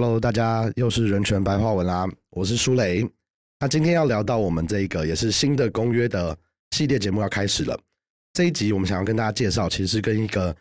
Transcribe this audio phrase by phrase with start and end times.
[0.00, 3.04] Hello，大家又是人权白话文啦，我是舒雷。
[3.58, 6.38] 那今天要聊到我们这个也是新的公约的
[6.70, 7.76] 系列节目要开始了。
[8.32, 10.54] 这一集我们想要跟大家介绍，其实是跟一个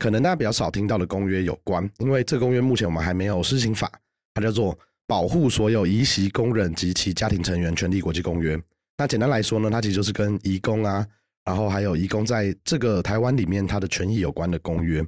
[0.00, 3.88] 可能大家比较少听到的公约有关，因为这公约目前我们还没有施行法，
[4.34, 4.74] 它叫做
[5.06, 8.56] 《保护所有移徙工人及其家庭成员权利国际公约》。
[8.98, 11.06] 那简单来说呢，它其实就是跟移工啊，
[11.44, 15.00] 然后还有移工在这个台湾里面他的权益有关的公约。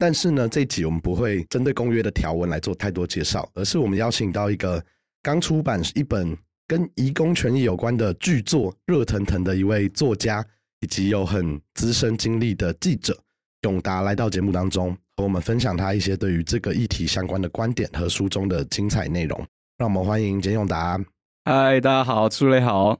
[0.00, 4.80] 但是呢，这一集我们不会针对公约的条文来做太多介绍，而是我们邀请到一个
[5.24, 6.38] 刚出版一本
[6.68, 10.44] 跟移工权益有关的巨作、热腾腾的一位作家，
[10.82, 13.18] 以及有很资深经历的记者
[13.62, 19.36] 永达来到节目当中，和我们分享他一些对于这个议题相关的观点和书中的精彩内容。
[19.78, 20.96] 让我们欢迎简永达。
[21.44, 22.96] 嗨，大家好，初雷好。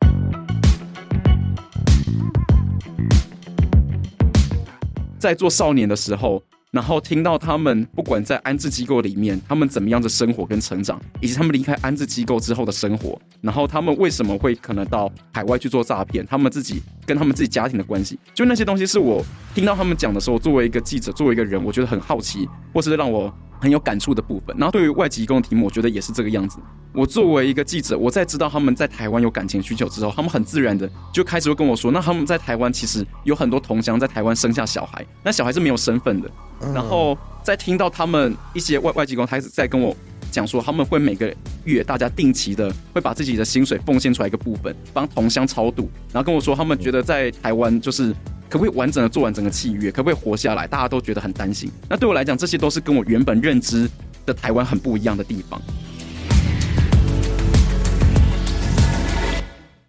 [5.16, 6.42] 在做少年的时候。
[6.70, 23.32] 然后听到他们不管在安置机构里面，他们怎么样的生活跟成长，以及他们离开安置机构之后的生活，然后他们为什么会可能到海外去做诈骗，他们自己跟他们自己家庭的关系，就那些东西是我听到他们讲的时候，作为一个记者，作为一个人，我觉得很好奇，或是让我。
[23.60, 26.58] 很有感触的部分，然后对于外籍工的题目，我觉得也是这个样子。
[26.92, 36.30] 我作为一个记者，我在知道他们在台湾有感情需求之后，他们很自然的就开始会跟我说，那他们在台湾其实有很多同乡在台湾生下小孩，那小孩是没有身份的。
[36.74, 39.96] 然后在听到他们一些外外籍工开始在跟我
[40.30, 41.34] 讲说，他们会每个
[41.64, 48.14] 月大家定期的会把自己的薪水奉献出来一个部分，帮同乡超度，然后跟我说他们觉得在台湾就是。
[48.50, 49.92] 可不可以完整的做完整个契约？
[49.92, 50.66] 可不可以活下来？
[50.66, 51.70] 大家都觉得很担心。
[51.86, 53.86] 那对我来讲，这些都是跟我原本认知
[54.24, 55.60] 的台湾很不一样的地方。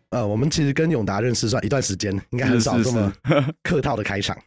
[0.10, 3.10] 呃，我们其实跟永达认识算一段时间，应该很少这么
[3.64, 4.38] 客套的开场。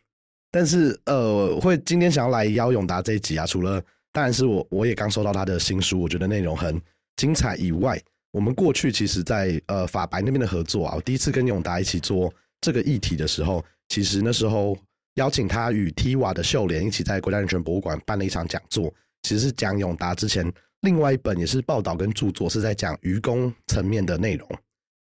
[0.50, 3.82] 但是，呃，会今天想要来邀永达这一集啊，除了
[4.12, 6.80] 当然是我我也刚收到他的新书，我觉得内容很
[7.16, 13.64] 精彩以外，我们过去其实在呃法白那边的合作啊，我第一次跟永达一起做这个议题的时候。
[13.89, 14.74] 其实那时候
[15.17, 18.90] 邀请他与 T 瓦的秀莲一起在国家人权博物馆办了一场讲座，
[19.23, 20.50] 其实是讲永达之前
[20.80, 24.48] 另外一本也是报道跟著作，是在讲愚公层面的内容。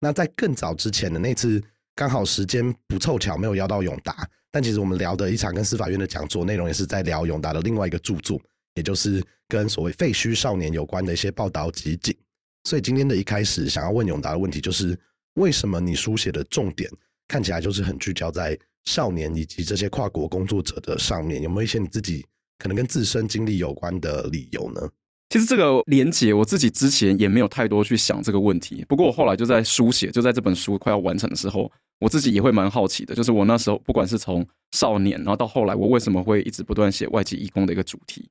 [0.01, 1.63] 那在更早之前的那次，
[1.95, 8.41] 刚好时间不凑巧，没有邀到永达，但其实我们聊的一场跟司法院的讲座内容，也是在聊永达的另外一个著作，
[8.79, 12.17] 也就是跟所谓废墟少年有关的一些报道集锦。
[12.65, 14.99] 所以今天的一开始想要问永达的问题，就是
[15.35, 16.91] 为什么你书写的重点
[17.29, 18.59] 看起来就是很聚焦在？
[18.85, 22.25] 少年以及这些跨国工作者的上面，有没有一些你自己
[22.59, 24.81] 可能跟自身经历有关的理由呢？
[25.29, 28.83] 其实这个连结，我自己之前也没有太多去想这个问题。
[28.89, 33.15] 不过我后来就在书写，就在这本书快要完成的时候，我自己也会蛮好奇的。
[33.15, 38.27] 就是我那时候，不管是从少年，然后到后来，我为什么会一直不断写外籍义工的一个主题？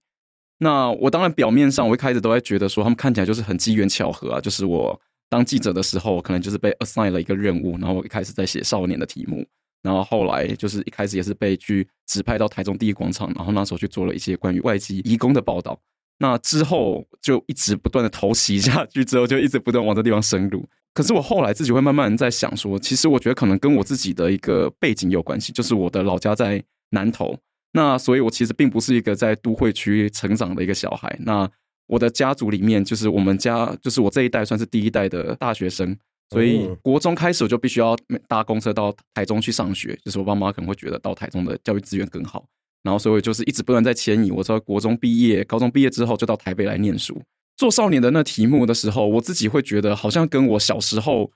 [0.60, 4.42] 那我当然表面上，我一开始都在觉得说，他们看起来就是很机缘巧合啊。
[4.42, 9.46] 就是我当记者的时候，可能就是被 assign 了一个任务，然后我一开始在写少年的题目。
[9.84, 15.80] 然后后来就是一开始也是被去指派到台中第一广场，然后那时候去做了一些关于外籍移工的报道。
[16.20, 20.68] 那之后就一直不断的偷袭下去，之后就一直不断往这地方深入。
[20.96, 27.38] 可是我后来自己会慢慢在想说，其实我觉得可能跟我自己的一个背景有关系，就是我的老家在南投，
[27.74, 31.16] 那所以我其实并不是一个在都会区成长的一个小孩。
[31.22, 31.50] 那
[31.88, 35.98] 我的家族里面，就是我们家，就是我这一代算是第一代的大学生。
[36.30, 37.96] 所以国中开始我就必须要
[38.28, 42.46] 搭公车到台中去上学，就是我爸妈可能会觉得到台中的教育资源更好，
[42.84, 44.30] 然后所以就是一直不断在迁移。
[44.30, 47.22] 我在国中毕业、高中毕业之后就到台北来念书。
[47.56, 51.32] 做少年的那题目的时候，我自己会觉得好像跟我小时候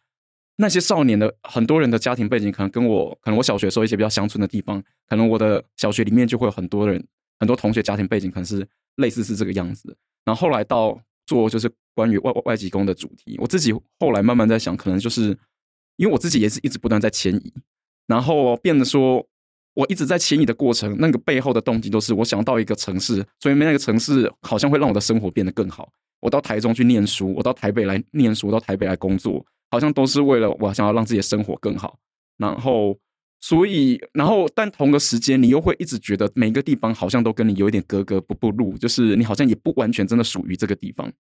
[0.58, 7.04] 那些少年的很多人的家庭背景，可能跟我可能我小学时候一些比较乡村的地方，可能我的小学里面就会有很多人
[7.40, 9.96] 很多同学家庭背景可能是类似是这个样子。
[10.24, 15.36] 然后后来到做就是关于外外籍工的主题，我自己后来慢慢在想，可能就是
[15.98, 17.54] 因为我自己也是一直不断在迁移，
[18.08, 19.26] 然后变得说，
[19.74, 25.90] 我一直在迁移的过程，那个背后的动机都是我想到一个城市，所以那个城市好像会让我的生活变得更好。
[26.20, 31.98] 我到台中去念书，我到台北来念书，到台北来工作，好像都是为了我想要让自己的生活更好。
[32.38, 32.96] 然后，
[33.40, 41.12] 所以，然后，但同个时间，你又会一直觉得每个地方好像都跟你有一点格格不入，就是你好像也不完全真的属于这个地方。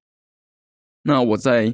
[1.03, 1.73] 那我在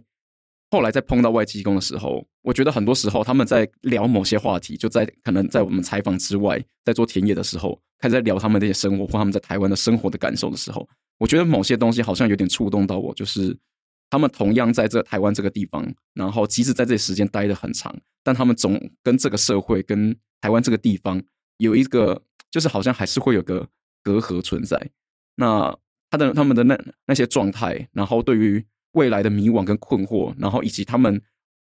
[0.69, 10.87] 后来在碰到外籍工的时候，我觉得很多时候他们在聊某些话题，就在可能在我们采访之外，在做田野的时候，开始在聊他们这些生活或他们在台湾的生活的感受的时候，
[11.17, 13.57] 我觉得某些东西好像有点触动到我，就是
[14.09, 21.21] 他们同样在这台湾这个地方，然后即使在这时间待的很长，但他们总跟这个社会跟台湾这个地方
[21.57, 23.67] 有一个，就是好像还是会有个
[24.03, 24.91] 隔阂存在。
[25.35, 25.77] 那
[26.09, 31.21] 他的他们的那那些状态，然后对于未来的迷惘跟困惑，然后以及他们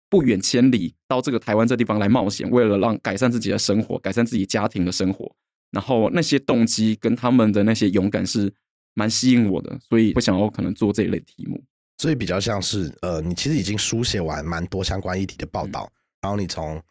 [0.08, 5.36] 不远千里到这个台湾这地方来冒险，为了让改善自己的生活，改善自己家庭的生活，
[5.70, 8.52] 然后那些动机跟他们的那些勇敢是
[8.94, 11.62] 蛮吸引我的，所以我想要可能做这一类题目。
[12.02, 15.88] 所以比较像是呃，你其实已经书写完蛮多相关议题的报道，
[16.20, 16.82] 然后你从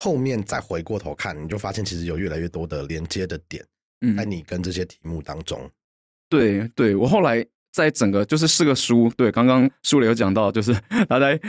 [0.00, 3.64] 后面再回过头看，你就发现其实有越来越多的连接的点，
[4.16, 5.70] 在你跟这些题目当中。
[6.28, 10.74] 对对，我后来在整个就是四个书，对，刚刚书里有讲到，就是
[11.08, 11.40] 他在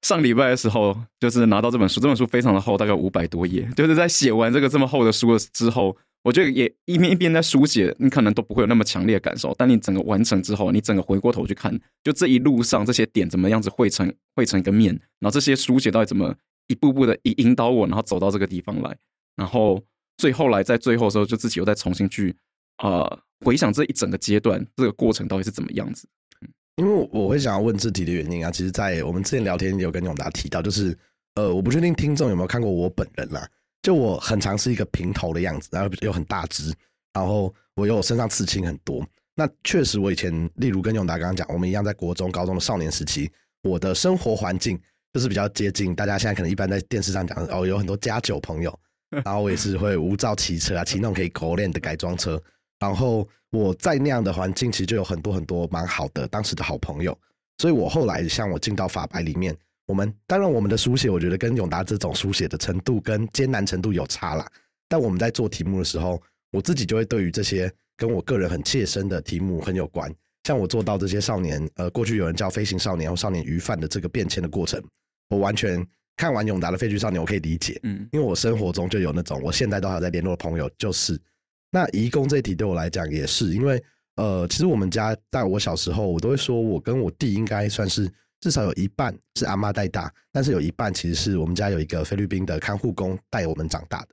[0.00, 16.34] 上礼拜的时候，就是拿到这本书，这本书非常的厚，大概五百多页，就是在写完这个这么厚的书之后，我觉得也一边一边在书写，你可能都不会有那么强烈的感受，但你整个完成之后，你整个回过头去看，就这一路上这些点怎么样子汇成汇成一个面，然后这些书写到底怎么
[16.66, 18.96] 一步步的引引导我，然后走到这个地方来，
[19.36, 19.80] 然后
[20.16, 22.34] 最后来在最后的时候，就自己又再重新去
[22.78, 23.20] 啊。
[23.44, 26.08] 回想这一整个阶段，这个过程到底是怎么样子？
[26.76, 30.96] 因为我会想要问这题的原因啊，其实，在我们之前聊天有跟永达提到，就是
[31.34, 33.46] 呃，我不确定听众有没有看过我本人啦，
[33.84, 36.74] 就我很常是一个平头的样子，然后又很大只，
[37.12, 39.06] 然后我又身上刺青很多。
[39.36, 43.30] 那确实，我以前例如跟永达刚刚讲，我们一样在国中、高中的少年时期，
[43.62, 44.80] 我的生活环境
[45.12, 48.80] 就是比较接近大家现在可能一般在电视上讲哦，有很多家酒朋友，
[49.22, 52.42] 然后我也是会无照骑车啊，骑那种可以狗链的改装车。
[52.78, 57.16] 然后我在那样的环境，其实就有很多很多蛮好的当时的好朋友，
[57.58, 59.54] 所以我后来像我进到法白里面，
[59.86, 64.46] 我们当然我们的书写，我觉得跟永达这种书写的程度跟艰难程度有差啦。
[64.88, 66.22] 但我们在做题目的时候，
[66.52, 70.12] 我自己就会对于这些跟我个人很切身的题目很有关。
[70.44, 74.82] 像我做到这些少年，呃，过去有人叫飞行少年或少年鱼贩的这个变迁的过程，
[75.30, 75.84] 我完全
[76.16, 81.18] 看完永达的废墟少年，我可以理解，嗯，因为我生活中就有那种我现在都还在联络的朋友，就是。
[81.70, 83.82] 那移工这一题对我来讲也是，因为
[84.16, 88.08] 呃，其实我们家在我小时候，我都会说我跟我弟应该算是
[88.44, 94.08] 至少有一半是阿妈带大，但是有一半其实是我们家有一个菲律宾的看护工带我们长大的。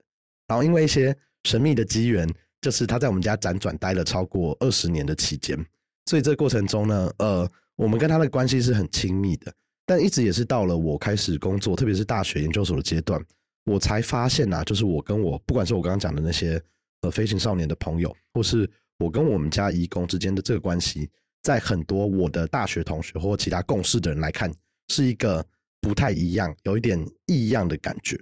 [0.48, 1.14] 然后因为一些
[1.44, 2.26] 神秘的机缘，
[2.62, 5.58] 就是他在我们家辗转待了超过二十年的期间，
[6.06, 9.54] 所以这个过程中呢，呃，我们跟他的关系是很亲密的。
[9.86, 13.22] 但一直也是到了我开始工作，特别是大学研究所的阶段，
[13.66, 16.62] 我才发现啊，就是我跟我不管是我刚刚讲的那些。
[17.04, 18.70] 呃，飞行少年的朋友，或是
[19.00, 21.10] 我跟我们家义工之间的这个关系，
[21.44, 24.52] 在很多我的大学同学或其他共事的人来看，
[24.90, 25.46] 是一个
[25.80, 28.20] 不太一样，有一点异样的感觉。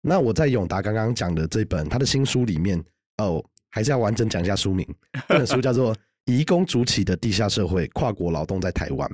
[0.00, 2.82] 那我在永达刚刚讲的这本他的新书里面，
[3.18, 4.86] 哦，还是要完整讲一下书名。
[5.28, 5.94] 这本书叫做
[6.26, 9.08] 《移工主起的地下社会：跨国劳动在台湾》。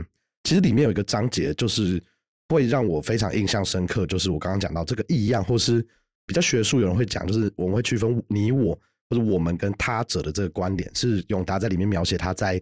[0.45, 2.03] 其实里面有一个章节，就是
[2.49, 5.85] 会让我非常印象深刻，就是我刚刚讲到这个异样，或是
[6.27, 8.79] 比较学术，有人会讲，就是我们会区分你我。
[9.09, 12.61] 或者我们跟他者的这个观点，是永达在里面描写他在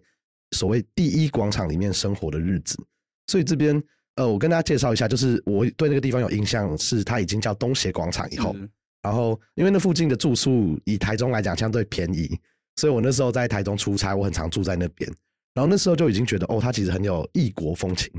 [0.54, 2.76] 所谓第一广场里面生活的日子。
[3.26, 3.82] 所以这边，
[4.16, 8.54] 呃，我跟大家介绍一下，就是我对那个地方有印象，是它已经叫东协广场以后，
[9.02, 12.38] 然后因为那附近的住宿以台中来讲相对便宜，
[12.76, 15.10] 所以我那时候在台中出差，我很常住在那边。
[15.54, 18.10] 然后那时候就已经觉得，哦，它其实很有异国风情。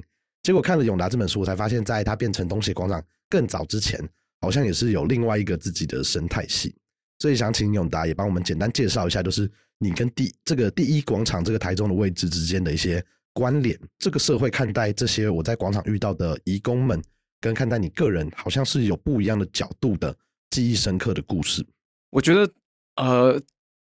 [0.42, 4.00] 结果看了永达这本书，我才发现，在它变成东协广场更早之前，
[4.42, 6.76] 好像也是有另外一个自己的生态系。
[7.20, 13.78] 所以想请永达也帮我们简单介绍一下，就是你跟第这个第一广场这个台中的位置之间的一些关联。
[14.00, 17.02] 这个社会看待这些我在广场遇到的义工们，
[17.42, 20.16] 跟看待你个人，好像是有不一样的角度的
[20.50, 21.66] 记忆深刻的故事。
[22.10, 22.50] 我觉得，
[22.96, 23.42] 呃，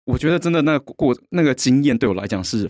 [0.05, 2.69] 我觉得真的那过那个经验对我来讲是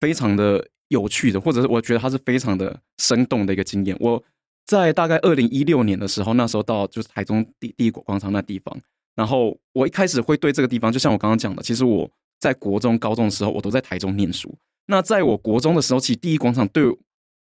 [0.00, 3.96] 非常的有趣的，或者是我觉得它是非常的生动的一个经验。
[4.00, 4.22] 我
[4.64, 8.74] 在大概二零一六年的时候，那时候到就是台中第第一广场那地方。
[9.14, 12.10] 然后我一开始会对这个地方，就像我刚刚讲的，其实我
[12.42, 14.52] 在国中、高中的时候，我都在台中念书。
[14.86, 16.82] 那在我国中的时候，其实第一广场对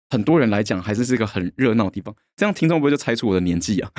[0.09, 2.13] 很多人来讲，还是是一个很热闹的地方。
[2.35, 3.89] 这样听众不会就猜出我的年纪啊？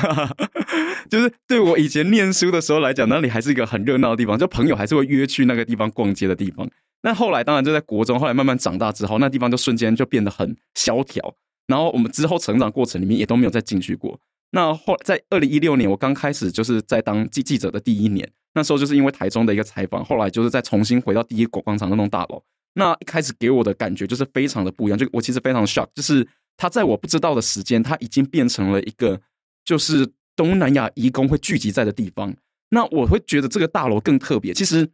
[1.09, 6.69] 就是对我以前念书的时候来讲，那里还是一个很热闹的地方，就朋友还是会约去那个地方逛街的地方。
[7.01, 11.35] 那后来当然就在国中，后来慢慢长大之后，那地方就瞬间就变得很萧条。
[11.67, 14.21] 然后我们之后成长过程里面也都没有再进去过。
[14.51, 22.43] 那后在二零一六年，我刚开始就是在当记记者的第一年，那时候就是因为台中的一个采访，后来就是再重新回到第一广场那栋大楼。
[22.75, 26.27] 那一开始给我的感觉就是非常的不一样，就我其实非常 shock，就是
[26.57, 29.21] 它在我不知道的时间，它已经变成了一个
[29.65, 32.35] 就是东南亚移工会聚集在的地方。
[32.71, 34.53] 那我会觉得这个大楼更特别。
[34.53, 34.89] 其实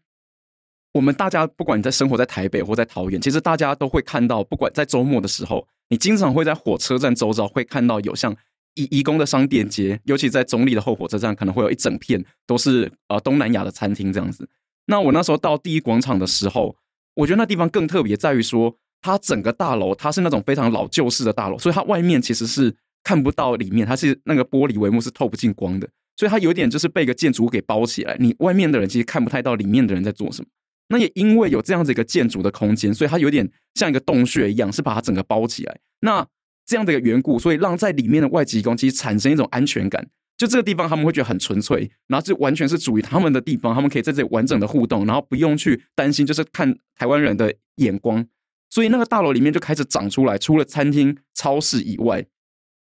[0.93, 8.37] 我们大家不管你在生活在台北或在桃园，其实大家都会看到，不管在周末的时候，你经常会在火车站周遭会看到有像。
[8.77, 14.49] 义义工的商店街，尤其在中立的后火车站，可能会有一整片都是呃东南亚的餐厅这样子。
[14.87, 16.77] 那我那时候到第一广场的时候，
[17.15, 30.49] 我觉得那地方更特别在于说，它整个大楼它是那种非常老旧式的大楼，所以它外面其实是看不到里面，它是那个玻璃帷幕是透不进光的，所以它有点就是被一个建筑物给包起来，你外面的人其实看不太到里面的人在做什么。
[30.89, 35.81] 那也因为有这样子一个建筑的空间，所以它有点像一个洞穴一样，是把它整个包起来。
[36.01, 36.25] 那
[36.67, 40.07] 这样的一个缘故，所以让在里面的外籍工其实产生一种安全感。
[40.37, 48.27] 就这个地方，他们会觉得很纯粹，然后就完全是属于他们的地方，他们可以在这里完整的互动，然后不用去担心就是看台湾人的眼光。
[48.69, 52.27] 所以那个大楼里面就开始长出来，除了餐厅、超市以外，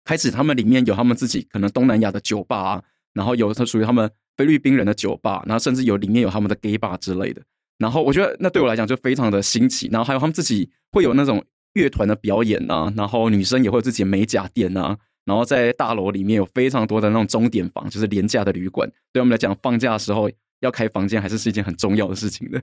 [0.04, 7.40] 开始他们里面有他们自己可能东南亚的酒吧啊，然后有他属于他们菲律宾人的酒吧，然后甚至有里面有他们的 gay bar 之类的。
[7.78, 9.88] 然后我觉得那对我来讲就非常的新奇。
[9.92, 11.44] 然后还有他们自己会有那种
[11.76, 14.96] 乐团的表演啊，然后女生也会有自己的美甲店啊。
[15.26, 18.88] 然后在大楼里面有非常多的那种钟点房，就是廉价的旅馆。
[19.12, 20.30] 对我们来讲，放假的时候
[20.60, 22.62] 要开房间还是是一件很重要的事情的。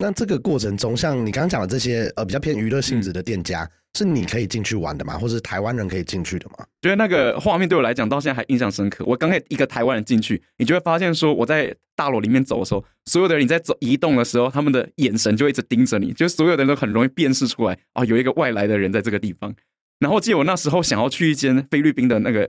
[0.00, 5.18] 那这个过程中，像你刚刚讲的这些呃比较偏娱乐性质的店家，是你可以进去玩的吗？
[5.18, 6.64] 或是台湾人可以进去的吗？
[6.80, 9.04] 觉得那个画面对我来讲到现在还印象深刻。
[9.04, 19.52] 我刚才一个台湾人进去，你就会发现说我在大楼里面走的时候，所有的人你在走移动的时候，他们的眼神就一直盯着你，就所有的人都很容易辨识出来啊，有一个外来的人在这个地方。
[19.98, 22.48] 然后记得我那时候想要去一间菲律宾的那个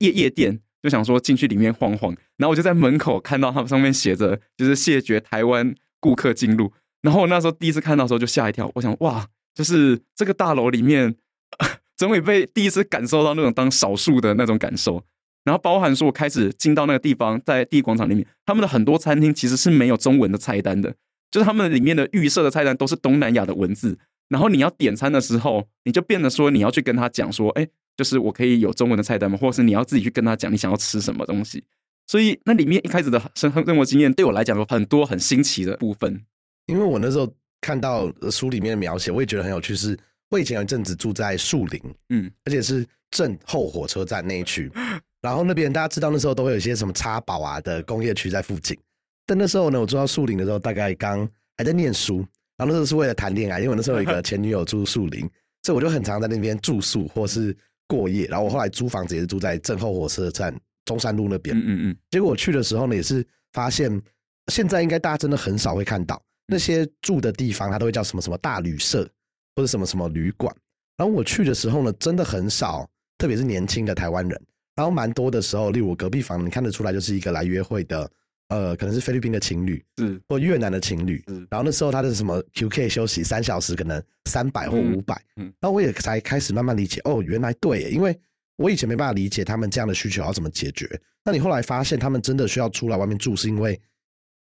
[0.00, 2.14] 夜夜店，就想说进去里面晃晃。
[2.36, 6.70] 然后我就在门口看到他们上面写着就是谢绝台湾顾客进入。
[7.02, 11.14] 然后我那时候第一次看到的时候就吓一跳，我想哇，就是这个大楼里面
[11.96, 15.04] 总会被第一次感受到那种当少数的那种感受。
[15.44, 20.94] 然后包含说我开始进到那个地方，在第一广场里面，他们的很多餐厅其实是没有中文的菜单的，
[21.32, 23.98] 就是他们里面的预设的菜单都是东南亚的文字。
[24.28, 27.66] 然后你要点餐的时候，你就变得说你要去跟他讲说，哎，
[27.96, 29.36] 就是我可以有中文的菜单吗？
[29.36, 31.64] 或者是你要自己去跟他讲你想要吃什么东西？
[32.06, 36.22] 所以那里面一开始的生生活经验对我来讲有很多很新奇的部分。
[36.66, 39.74] 因为我那时候看到书里面的描写，我也觉得很有趣。
[39.74, 39.98] 是
[40.30, 44.70] 我以前有一阵子住在树林，嗯，而且是镇后火车站那一区，
[45.20, 48.78] 然后那边大家知道那时候都会有一些什么插宝啊的工业区在附近。
[49.26, 52.26] 但那时候呢，我住到树林的时候，大概刚还在念书。
[52.58, 55.28] 然后那时候是为了谈恋爱，因为我那时候有一个前女友住树林，
[55.62, 57.56] 所以我就很常在那边住宿或是
[57.88, 58.26] 过夜。
[58.26, 60.54] 然后我后来租房子也是住在镇后火车站
[60.84, 61.56] 中山路那边。
[61.56, 61.96] 嗯嗯。
[62.10, 64.00] 结果我去的时候呢，也是发现
[64.48, 69.08] 现在应该大家真的很少会看到那些住的地方，它都会叫什么什么大旅社
[69.56, 70.54] 或者什么什么旅馆。
[70.96, 74.40] 然后我去的时候呢，真的很少，特别是年轻的台湾人。
[74.74, 78.10] 然后蛮多的时候，例如我隔壁房，你看得出来就是一个来约会的。
[78.48, 88.14] 呃，可能是菲律宾的情侣，是或越南的情侣，然后那时候他的什么 QK 休息三小时，可能三百或五百，嗯，然后我也才开始慢慢理解，哦，原来对，因为
[88.56, 91.00] 我以前没办法理解他们这样的需求要怎么解决。
[91.24, 93.80] 那你后来发现他们真的需要出来外面住，是因为，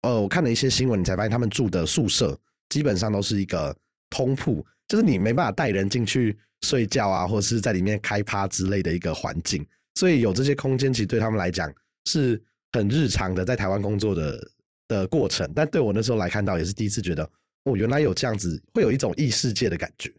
[0.03, 2.39] 呃，我看了一些新闻，你才发现他们住的宿舍
[2.69, 3.77] 基本上都是一个
[4.11, 11.73] 通铺，就是你没办法带人进去睡觉啊，或者是在里面开趴之类的一个环境，所以有这些空间，其实对他们来讲
[12.07, 12.43] 是。
[12.73, 14.51] 很日常的在台湾工作的
[14.89, 17.25] 的过程，但对我那时候来看到也是第一次觉得，
[17.65, 20.13] 哦，原来有这样子，会有一种异世界的感觉。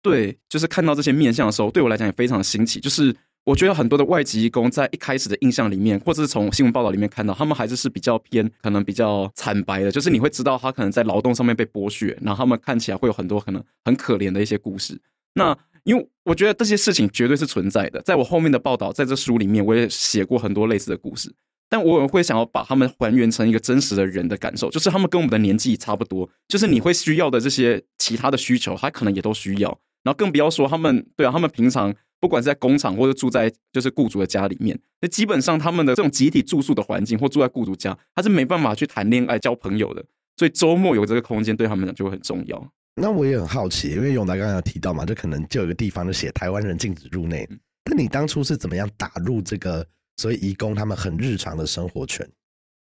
[0.00, 2.78] 对，就是看到这些面相的时候，对我来讲也非常的新奇。
[2.78, 3.14] 就是
[3.48, 9.90] 我觉得很多的外籍工在一开始的印象里面，或者是从新闻报道里面看到，他们还是是比较偏，可能比较惨白的。
[9.90, 15.00] 就是你会知道他可能在劳动上面被剥削，然后他们看起来会有很多可能很可怜的一些故事。
[15.32, 21.34] 那因为我觉得这些事情绝对是存在的，在我后面的报道，在这书里面我也写过很多类似的故事。
[21.70, 29.78] 但我会想要把他们还原成一个真实的人的感受，就是他们跟我们的年纪差不多，就是你会需要的这些其他的需求，他可能也都需要。
[30.02, 40.04] 然后更不要说他们，对啊，他们平常不管是在工厂或者住在就是雇主的家里面，那基本上他们的这种集体住宿的环境或住在雇主家，他是没办法去谈恋爱、交朋友的。
[40.36, 42.72] 所以周末有这个空间对他们讲就会很重要。
[42.94, 47.48] 那我也很好奇，因为永达刚刚有提到嘛，就可能就有一个地方就写台湾人禁止入内，
[47.84, 49.86] 那你当初是怎么样打入这个？
[50.20, 52.28] 所以，移工他们很日常的生活圈。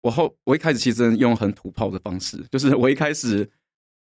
[0.00, 3.46] 我后我一开始其实用很土炮的方式，就是我一开始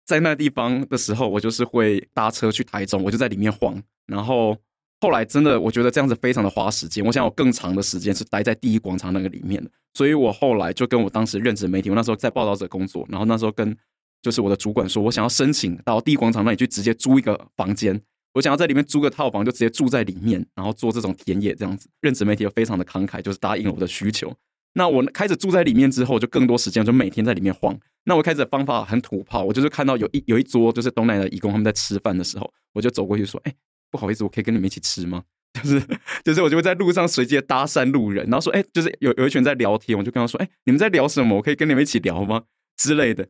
[0.06, 3.84] 在那地方的时候，我就是会搭车去台中，我就在里面晃。
[4.06, 4.58] 然后
[5.02, 7.04] 后来真的，我觉得这样子非常的花时间。
[7.04, 9.70] 我想有更长的时间是待在第一广场那个里面的。
[9.96, 13.76] 所以我后来就跟我当时任职媒体，我那时候在报道者工作，然后那时候跟
[14.22, 18.00] 就是我的主管说，我想要申请到第一广场那里去直接租一个房间。
[18.34, 21.90] 我想要在里面租个套房，就直接住在里面，然后做这种田野这样子。
[22.00, 24.34] 任职媒体又非常的慷慨，就是答应了我的需求。
[24.74, 27.78] 那我开始住在里面之后，就更多时间，就每天在里面晃。
[28.06, 33.54] 那我开始的方法很土炮，我就是看到有一有一桌就是东南的义工他们在吃饭的时候，我就走过去说：“哎，
[33.92, 35.82] 不好意思，我可以跟你们一起吃吗？”就 是
[36.24, 41.36] 就是， 我就会在路上随机搭讪路人，然后说：“哎，就是有有一群在聊天，我就跟他说：‘哎，你们在聊什么？
[41.36, 42.44] 我可以跟你们一起聊吗？’
[42.78, 43.28] 之类的。”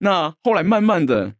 [0.00, 1.34] 那后来慢慢的。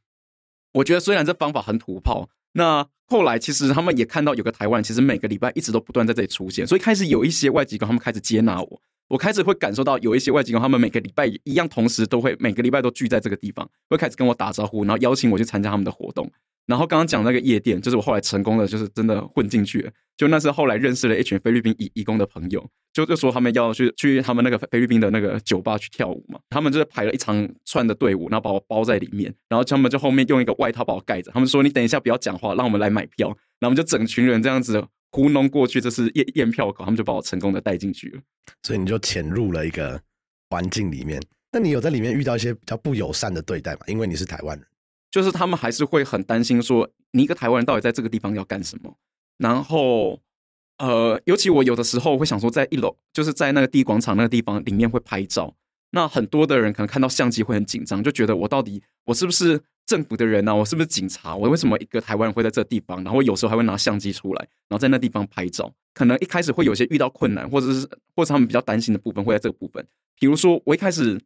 [0.74, 16.28] 我觉得虽然这方法很土炮，那后来其实他们也看到有个台湾，其实每个礼拜一直都不断在这里出现，所以开始有一些外籍工他们开始接纳我，我开始会感受到有一些外籍工他们每个礼拜一样，同时都会每个礼拜都聚在这个地方，会开始跟我打招呼，然后邀请我去参加他们的活动。
[16.66, 19.90] 然后刚刚讲那个夜店，就是我后来成功的，就是真的混进去了。
[20.16, 26.38] 就那是后来认识了一群菲律宾义义工的朋友，就就说他们要去去他们那个菲律宾的那个酒吧去跳舞嘛。
[26.48, 31.32] 他们就是排了一长串的队伍，然后把我包在里面，然后他们就后面用一个外套把我盖着。
[31.32, 33.26] 他们说：“你等一下不要讲话，让我们来买票。”
[33.58, 38.20] 然后我们就整群人这样子糊弄过去，这是验验票口，他们就把我成功的带进去了。
[38.62, 40.00] 所以你就潜入了一个
[40.48, 41.20] 环境里面。
[41.50, 43.80] 那你有在里面遇到一些比较不友善的对待吗？
[43.88, 44.66] 因为你是台湾人。
[45.14, 48.92] 就是他们还是会很担心，说你一个台湾人到底在这个地方要干什么？
[49.38, 50.20] 然后，
[50.78, 55.54] 呃，尤其我有的时候会想说，在一楼，就是在那个地广场那个地方里面会拍照。
[55.92, 60.52] 那很多的人可能看到相机会很紧张，就觉得我到底我是不是政府的人呢？
[60.52, 61.36] 我是不是警察？
[61.36, 63.04] 我为什么一个台湾人会在这地方？
[63.04, 65.72] 然后有时候还会拿相机出来，然后在那地方拍照。
[65.94, 69.86] 可能一开始会有些遇到困难，或者是或者他们比较担心的部分会在这个部分。
[70.18, 71.20] 比如说我一开始。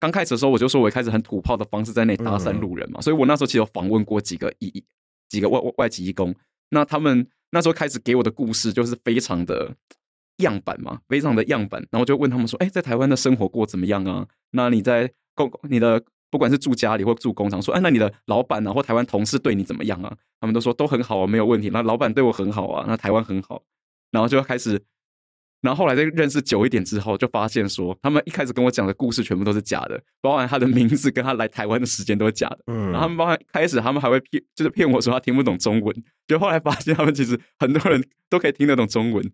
[0.00, 4.82] 刚开始的时候，我就说我一开始很土炮的方式在那搭讪路人嘛，所以我那时候其实有访问过几个义
[5.28, 6.34] 几个外外外籍义工，
[6.70, 9.76] 那他们那时候开始给我的故事就是非常的
[10.38, 14.26] 样板嘛，非常的样板，然后就问他们说：“哎，在台湾的生活过怎么样啊？
[14.52, 20.16] 那你在工你的不管是住家里或住工厂，说哎，那你的老板啊或台湾同事对你怎么样啊？
[20.40, 21.68] 他们都说都很好啊，没有问题。
[21.68, 23.62] 那老板对我很好啊，那台湾很好，
[24.10, 24.82] 然后就开始。”
[25.62, 32.60] 然后后来在认识久一点之后，就发现说，他们一开始跟我讲的故事全部都是假的，包含他的名字跟他来台湾的时间都是假的。
[32.68, 35.94] 嗯，然后他们包含开始他们还会骗，就是骗我说他听不懂中文，
[36.26, 39.30] 就后来发现他们其实很多人都可以听得懂中文。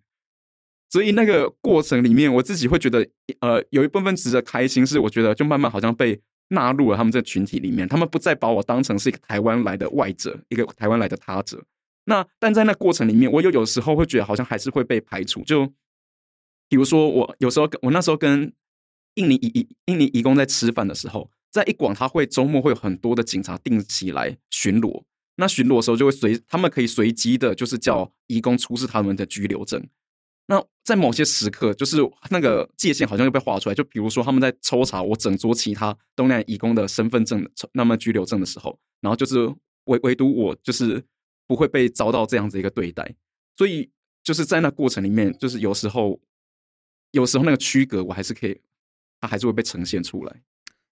[0.90, 3.06] 所以那个过程里面，我自己会觉得，
[3.38, 11.62] 呃，有一部分值得开心，是我觉得就慢慢好像被纳入了他们这个群体里面，他们不再把我当成是一个台湾来的外者，一个台湾来的他者。
[12.06, 15.72] 那但在那过程里面，我又有时候会觉得好像还是会被排除，就。
[16.68, 18.52] 比如说，我有时候我那时候跟
[19.14, 25.04] 印尼移印尼移工在吃饭的时候，在一广他会周末会有很多的警察定期来巡逻。
[25.36, 29.86] 那巡逻的时候就会随他们可以随机的，就是叫移工出示他们的居留证。
[30.48, 31.98] 那在某些时刻，就是
[32.30, 33.74] 那个界限好像又被划出来。
[33.74, 39.46] 就比如说他们在抽查我整桌其他东南亚移工的身份证、那么居留证的时候，然后就是
[39.84, 41.04] 唯唯独我就是
[41.46, 43.14] 不会被遭到这样子一个对待。
[43.56, 43.90] 所以
[44.24, 46.20] 就是在那过程里面，就是有时候。
[47.16, 48.60] 有时候那个区隔我还是可以，
[49.22, 50.42] 它还是会被呈现出来。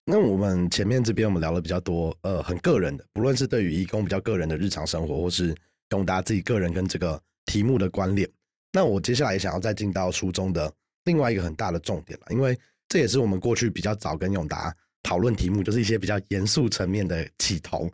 [0.05, 5.55] 那我们前面这边我们聊了比较多，呃，很个人的，不论是对于义工比较个人的日常生活，或是
[5.91, 8.27] 永达自己个人跟这个题目的关联。
[8.73, 12.57] 那我接下来也想要再进到书中的另外一个很大的重点了，因为
[12.89, 17.87] 这也是我们过去比较早跟永达讨论题目，就是一些比较严肃层面的起头。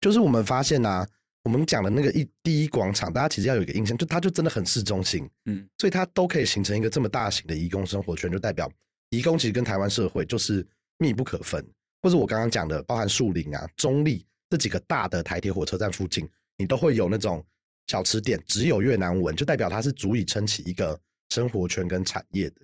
[0.00, 1.06] 就是我们发现呢。
[1.46, 8.68] 我们讲的那个一第一广场，大家其实要有一个印象，就它就真的很市中心，嗯，所以它都可以形成一个这么大型的移工生活圈，就代表
[9.10, 10.66] 移工其实跟台湾社会就是
[10.98, 11.64] 密不可分。
[12.02, 16.28] 或者我刚刚讲的，包含树林啊、中立这几个大的台铁火车站附近，
[16.58, 17.40] 你都会有那种
[17.86, 22.56] 小吃店，只有越南文，就代表它是足以撑起一个生活圈跟产业的。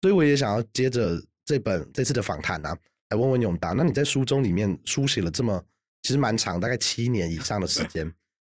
[0.00, 2.74] 所以我也想要接着这本这次的访谈啊，
[3.10, 5.62] 来问问永达，那你在书中里面书写了这么
[6.00, 8.10] 其实蛮长，大概七年以上的时间。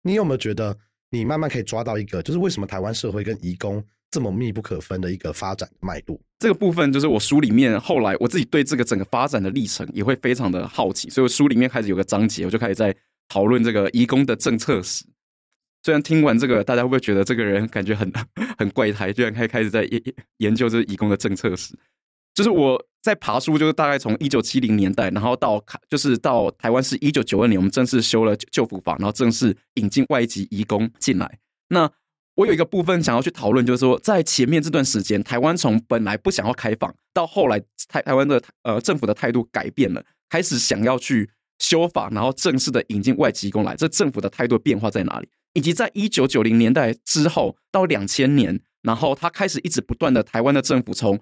[0.07, 0.75] 你有没有觉得，
[1.09, 6.17] 你慢慢可以抓到一个，就是为什么台湾社会跟移工这么密不可分的一个发展脉络？
[6.39, 12.95] 这个部分就是我书里面后来我自己对这个整个发展的历程也会非常的好奇，所以我书里面开始有个章节，我就开始在
[13.27, 15.03] 讨论这个移工的政策史。
[15.83, 18.11] 虽然听完这个，大家会不会觉得这个人感觉很
[18.57, 19.11] 很怪胎？
[19.11, 20.01] 居然开开始在研
[20.37, 21.77] 研究这移工的政策史。
[22.33, 31.39] 就是我在爬书，就是大概从一九七零年代，然后到就是到台湾是一九九二年，我们正式修了旧服法，然后正式引进外籍移工进来。
[31.69, 31.89] 那
[32.35, 45.29] 我有一个部分想要去讨论，就是说在前面这段时间，台湾从本来不想要开放，到后来台台湾的呃政府的态度改变了，开始想要去修法，然后正式的引进外籍移工来，这政府的态度变化在哪里？
[45.53, 51.17] 以及在一九九零年代之后到两千年，然后他开始一直不断的台湾的政府从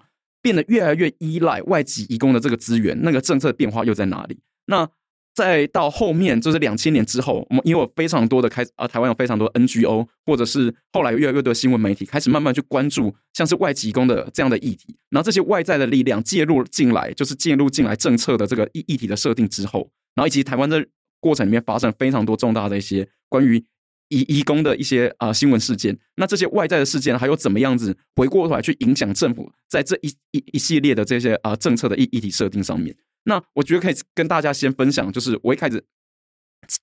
[0.46, 4.38] 变得越来越依赖外籍移工的这个资源，那个政策变化又在哪里？
[4.66, 4.88] 那
[5.34, 20.86] 再到后面就是两千年之后，我们因为有非常多的开啊，台湾有非常多 NGO，或者是后来有越来越多新闻媒体开始慢慢去关注像是外籍工的这样的议题，然后这些外在的力量介入进来，就是介入进来政策的这个议议题的设定之后，然后以及台湾的
[21.18, 23.64] 过程里面发生非常多重大的一些关于。
[24.08, 32.96] 移移工的一些啊新闻事件，那这些外在的事件还有怎么样子回过头来去影响政府在这一一一系列的这些啊政策的议议题设定上面？
[33.24, 35.84] 那我觉得可以跟大家先分享，就是我一开始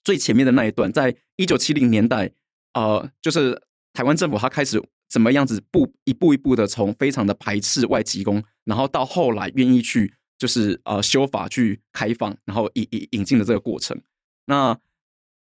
[0.04, 2.32] 最前面的那一段，在一九七零年代，
[2.74, 3.62] 呃，就是
[3.94, 14.02] 台湾政府它开始怎么样子步一步一步的从非常的排斥外籍工，然后到后来愿意去就是呃修法去开放，然后引引引进的这个过程，
[14.46, 14.78] 那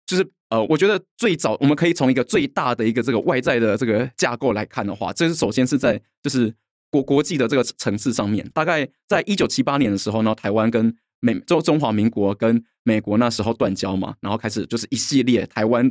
[0.06, 6.52] 就是呃，我觉得最早我们可以从一个最大的一个这个外在的这个架构来看的话，这是首先是在就是
[6.90, 15.90] 国国际的这个层次上面，大概在一九七八年的时候呢，台湾跟美中中华民国跟美国那时候断交嘛，然后开始就是一系列台湾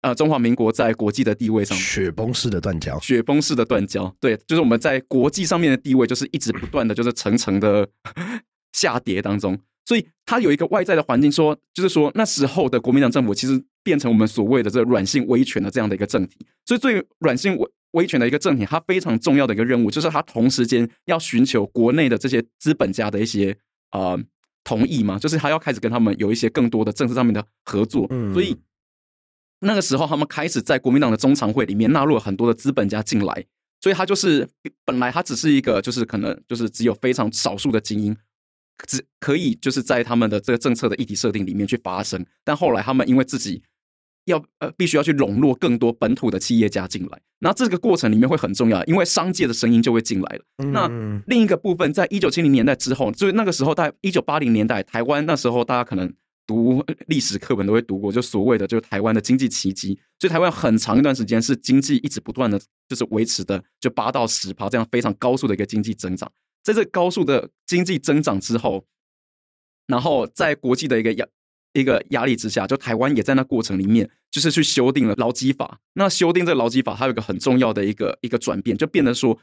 [0.00, 1.78] 呃中华民国在国际的地位上。
[1.78, 7.88] 雪崩式的断交，雪崩式的断交，对，就是我们在国际上面的地位就是一直不断的就是层层的
[8.74, 23.56] 下跌当中，所以它有一个外在的环境，说就是说那时候的国民党政府其实变成我们所谓的这软性威权的这样的一个政体，所以最软性威威权的一个政体，它非常重要的一个任务就是它同时间要寻求国内的这些资本家的一些
[23.92, 24.18] 呃。
[24.64, 25.18] 同意嘛？
[25.18, 28.56] 就是他要开始跟他们有一些更多的政治上面的合作，所以
[29.58, 33.44] 那个时候他们开始在国民党的中常会里面纳入了很多的资本家进来，
[33.80, 34.48] 所以他就是
[34.84, 38.16] 本来他只是一个就是可能就是只有非常少数的精英，
[38.86, 43.64] 只可以就是在他们的这个政策的议题设定里面去发生，但后来他们因为自己。
[44.26, 50.44] 要呃，必须要去笼络更多本土的企业家进来，那这个过程里面会很重要，因为商界的声音就会进来了。
[50.70, 50.88] 那
[51.26, 56.12] 另一个部分，在一九七零年代之后，就是那个时候，在一九八零年代，台湾那时候大家可能
[56.46, 66.30] 读历史课本都会读过，就所谓的就是台湾的经济奇迹，所以台湾很长一段时间是经济一直不断的就是维持的就八到十趴这样非常高速的一个经济增长，
[66.62, 68.84] 在这高速的经济增长之后，
[69.88, 71.26] 然后在国际的一个压。
[71.72, 75.78] 一个压力之下，就台湾也在那过程里面，就是去修订了劳基法。
[75.94, 79.38] 那修订这个劳基法，它有一个很重要的一个一个转变，就变得说，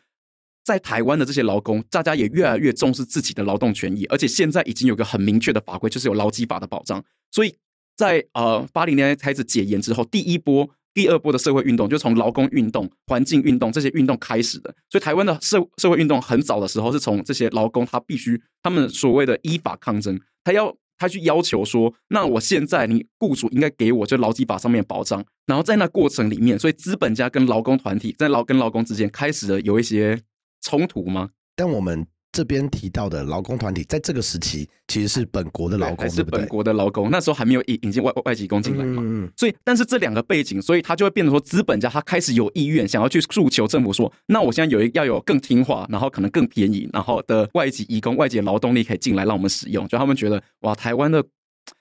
[0.64, 7.04] 在台湾的这些劳工，大家也越来越重视自己的劳动权益，而且现在已经有个很明确的法规，就是有劳基法的保障。
[7.32, 7.56] 所以
[7.96, 14.76] 在呃八零年代开始解严之后，第一波、第二波的社会运动就从劳工运动、环境运动这些运动开始的。
[14.92, 20.78] 所以台湾的社社会运动很早的时候是从这些劳工，他必须他们所谓的依法抗争，他要。
[21.00, 30.22] 他去要求说：“那我现在，你雇主应该给我就劳基法上面保障。”然后在那过程里面，所以资本家跟劳工团体在劳跟劳工之间开始了有一些
[30.62, 31.32] 冲突吗？
[31.56, 32.06] 但我们。
[32.32, 37.10] 这边提到的劳工团体，在这个时期其实是本国的劳工，是本国的劳工。
[37.10, 39.02] 那时候还没有引引进外外籍工进来嘛，
[39.36, 49.88] 所以，但是这两个背景，所以他就会变得说，资本家他开始有意愿想要去诉求政府说，那我现在有一要有更听话，然后可能更便宜，然后的外籍移工、外籍劳动力可以进来让我们使用。
[49.88, 51.26] 就他们觉得，哇，台湾的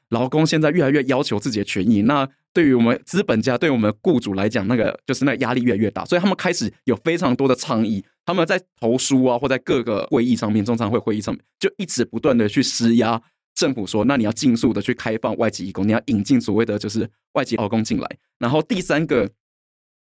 [0.08, 8.04] 劳工现在越来越要求自己的权益，那对于我们资本家、对于我们雇主来讲，那个就是那压力越来越大，所以他们开始有非常多的倡议。
[8.24, 13.20] 他们在投书啊，或在各个会议上面，中常会会议上面，就一直不断的去施压
[13.54, 18.18] 政府，说，那你要尽速的去开放外籍义工，你要引进所谓的就是外籍劳工进来。
[18.38, 19.30] 然后第三个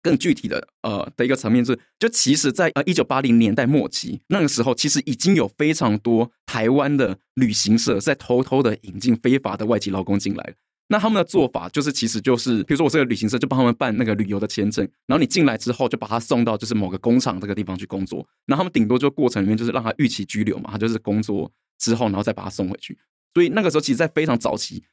[0.04, 10.54] 更具体的呃的一个层面是，就其实，在呃一九八零年代末期那个时候，其实已经有非常多台湾的旅行社在偷偷的引进非法的外籍劳工进来。
[10.92, 21.50] 那他们的做法就是，其实就是，比如说我这个旅行社就帮他们办那个旅游的签证，然后你进来之后就把他送到就是某个工厂这个地方去工作，然后他们顶多就过程里面就是让他预期拘留嘛，他就是工作
[21.80, 23.00] 之后然后再把他送回去。
[23.34, 24.84] 所以那个时候其实，在非常早期，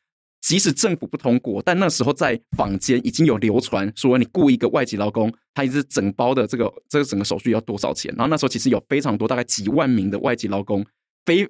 [0.41, 8.15] 即使政府不通过，但那时候在坊间已经有流传说，你雇一个外籍劳工，他一直整包的这个这个整个手续要多少钱？
[8.17, 10.87] 然后那时候其实有非常多，大概几万名的外籍劳工
[11.27, 11.49] 非。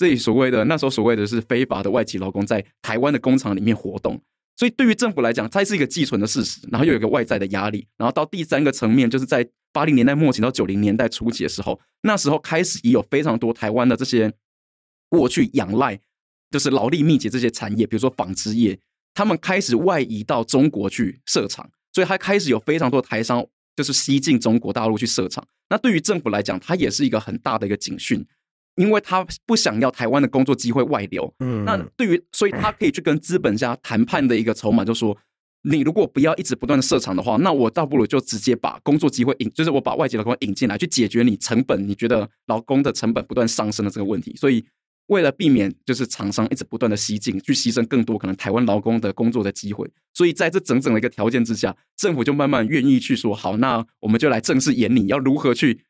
[0.00, 4.18] 这里所谓的那时候所谓的是非法的外籍劳工在台湾的工厂里面活动，
[4.56, 14.32] 所以对于政府来讲，它是一个寄存的事实，然后又有一个外在的压力，然后到第三个层面，就是在八零年代末期到九零年代初期的时候，那时候开始也有非常多台湾的这些
[15.10, 16.00] 过去仰赖
[16.50, 18.80] 就是劳力密集这些产业，比如说纺织业，
[19.12, 25.46] 他们开始外移到中国去设厂，所以它开始有非常多台商就是西进中国大陆去设厂。
[25.68, 28.26] 那对于政府来讲，它也是一个很大的一个警讯。
[28.76, 35.16] 因为他不想要台湾的工作机会外流，嗯，那对于，所以他可以去跟资本家谈判的一个筹码，就说，
[35.64, 44.34] 你如果不要一直不断的设厂的话，那我倒不如就直接把工作机会引，就是我把外籍劳工引进来，去解决你成本，你觉得劳工的成本不断上升的这个问题。
[44.36, 44.64] 所以
[45.08, 55.80] 为了避免就是厂商一直不断的吸进，去牺牲更多可能台湾劳工的工作的机会，所以在这整整的一个条件之下，政府就慢慢愿意去说，好，那我们就来正式演你要如何去。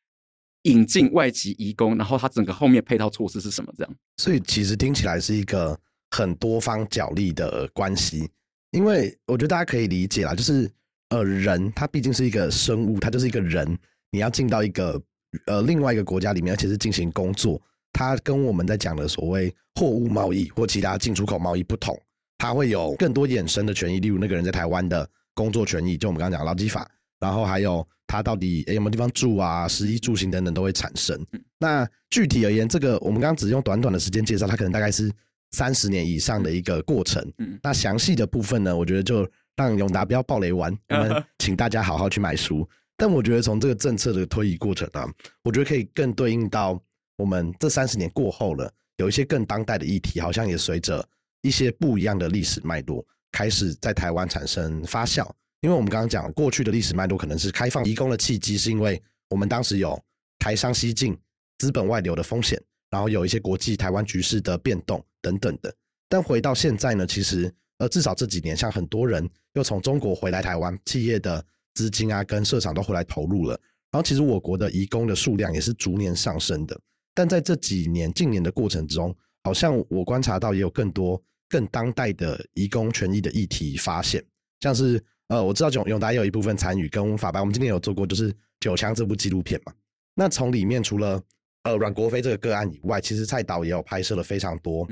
[0.62, 3.72] 引进外籍移工，然后他整个后面配套措施是什么？
[3.76, 5.78] 这样，所以其实听起来是一个
[6.10, 8.28] 很多方角力的关系。
[8.72, 10.70] 因为我觉得大家可以理解啦，就是
[11.08, 13.76] 呃，人他毕竟是一个生物，他就是一个人，
[14.12, 15.00] 你要进到一个
[15.46, 17.60] 呃另外一个国家里面，而且是进行工作，
[17.92, 22.00] 它跟我们在讲的所谓货物贸易或其他进出口贸易不同。
[22.38, 26.88] 他会有更多衍生的权益，例如那个人在台湾的工作权益，就我们刚刚讲劳基法，
[27.20, 31.24] 然后还有他到底有没有地方住啊、食衣住行等等都会产生。
[31.58, 35.12] 那具体而言，这个我们刚刚只用短短的时间介绍，它可能大概是
[35.52, 37.22] 三十年以上的一个过程。
[37.38, 42.68] 嗯，那详细的部分呢，我觉得就让永达不要暴雷完， 我们请大家好好去买书。
[42.96, 45.06] 但我觉得从这个政策的推移过程啊，
[45.42, 46.82] 我觉得可以更对应到
[47.16, 51.06] 我们这三十年过后了，有一些更当代的议题，好像也随着
[51.42, 55.26] 一些不一样的历史脉络开始在台湾产生发酵。
[55.60, 60.00] 因为我们刚刚讲过去的历史脉络可能是开放移工的契机，是因为我们当时有
[60.38, 61.16] 台商西进、
[61.58, 65.74] 资本外流的风险，然后有一些国际台湾局势的变动等等的。
[66.08, 71.44] 但回到现在呢，其实呃至少这几年，像很多人又从中国回来台湾，企业的。
[71.72, 73.52] 资金啊，跟社长都回来投入了，
[73.92, 76.78] 然后其实我国的移工的数量也是逐年上升的。
[77.14, 84.22] 但在这几年、近年的过程中，好像我观察到也有更多更当代的移工权益的议题发现，
[84.60, 89.72] 像是呃，我知道永永达有一部分参与跟法白，我们今天有做过就是《九枪》这部纪录片嘛。
[90.12, 91.22] 那从里面除了
[91.62, 94.88] 呃阮国飞这个个案以外，其实蔡导也有拍摄了非常多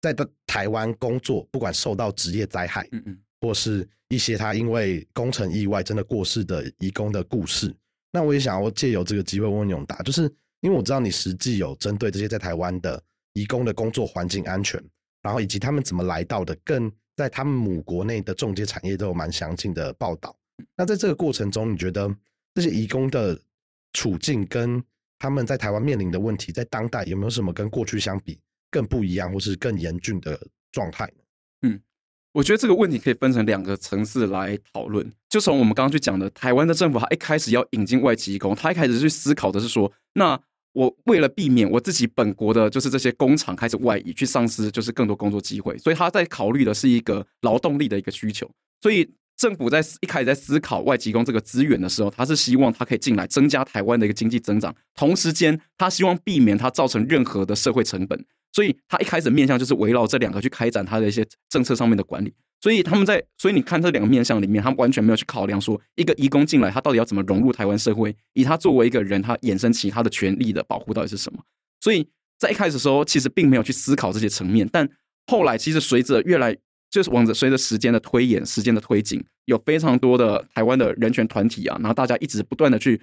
[0.00, 3.18] 在台湾工作，不管受到职业灾害，嗯嗯。
[3.42, 7.74] 或是一些他因为工程意外真的过世的义工的故事，
[8.12, 10.22] 那我也想要借由这个机会问问永达，就是
[10.60, 13.02] 因为我知道你实际有针对这些在台湾的
[13.34, 14.82] 义工的工作环境安全，
[15.22, 20.34] 然后以及他们怎么来到的，更在他们母国内的中介产业都有蛮详尽的报道。
[20.76, 22.14] 那在这个过程中，你觉得
[22.54, 23.38] 这些移工的
[23.92, 24.82] 处境跟
[25.18, 28.38] 他们在台湾面临的问题，在当代有没有什么跟过去相比
[28.70, 31.22] 更不一样，或是更严峻的状态呢？
[31.62, 31.80] 嗯。
[32.34, 35.12] 我觉得这个问题可以分成两个层次来讨论。
[35.28, 40.40] 就从我们刚刚去讲的，台湾的政府，他一开始要引进外籍移工，他一开始去思考的是说，那
[40.72, 48.50] 我为了避免我自己本国的，就是这些工厂开始外移，去丧失就是更多工作机会，所以他在考虑的是一个劳动力的一个需求。
[48.80, 58.24] 所以政府在一开始在思考外籍工这个资源的时候，他是希望他可以进来增加台湾的一个经济增长，同时间他希望避免它造成任何的社会成本。
[58.52, 62.32] 所以他一开始面向就是围绕这两个去开展他的一些政策上面的管理。
[62.60, 71.42] 所以他们在，所以你看这两个面向里面，他完全没有去考量说一个移工进来，他到底要怎么融入台湾社会，以他作为一个人，他衍生其他的权利的保护到底是什么。
[71.80, 72.06] 所以
[72.38, 74.68] 在一开始的时候，其实并没有去思考这些层面。
[74.70, 74.88] 但
[75.26, 76.56] 后来其实随着越来
[76.88, 83.00] 就是往着随着时间的推演，时间的推进，有非常多的台湾的人权团体啊，然后大家一直不断的去。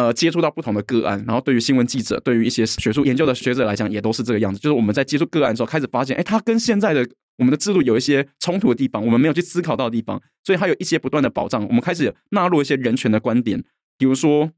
[0.00, 4.58] 呃，接触到不同的个案，然后对于新闻记者，对于一些学术研究的学者来讲，也都是这个样子。
[4.58, 11.62] 就是我们在接触个案的时候，开始发现，哎，它跟现在的我们的制度有一些冲突的地方，我们没有去思考到的地方，所以它有一些不断的保障。
[11.66, 13.62] 我们开始纳入一些人权的观点，
[13.98, 14.50] 比如说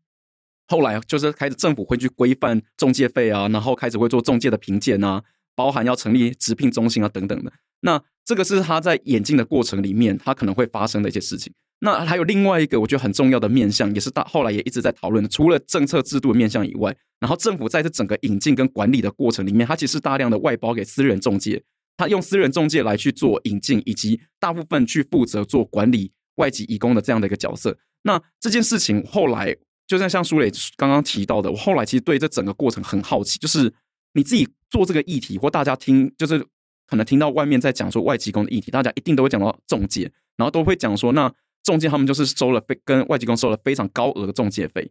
[0.69, 5.25] 后来就是开始政府会去规范中介费啊，然后开始会做中介的评鉴啊，
[5.57, 7.53] 包含要成立直聘中心啊等等的。
[7.81, 11.53] 那这个是他在演进的过程里面，他可能会发生的一些事情。
[11.85, 15.29] 那还有另外一个我觉得很重要的面向，也是大后来也一直在讨论的。
[15.29, 21.61] 除了政策制度的面向以外，然后政府在这整个引进跟管理的过程里面，它其实大量的外包给私人中介，
[21.97, 27.77] 它用私人中介来去做引进，以及大部分去负责做管理外籍义工的这样的一个角色。
[28.05, 29.53] 那这件事情后来，
[29.89, 33.75] 就像像苏磊刚刚提到的，我后来其实对这整个过程很好奇，就是
[34.13, 36.39] 你自己做这个议题，或大家听，就是
[36.87, 41.33] 可能听到外面在讲说外籍工的议题，大家一定都会讲到中介，然后都会讲说那。
[41.63, 44.91] 中介他们就是收了非跟外籍工收了非常高额的中介费，